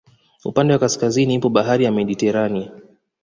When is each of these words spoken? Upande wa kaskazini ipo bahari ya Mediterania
Upande 0.45 0.73
wa 0.73 0.79
kaskazini 0.79 1.33
ipo 1.33 1.49
bahari 1.49 1.85
ya 1.85 1.91
Mediterania 1.91 2.71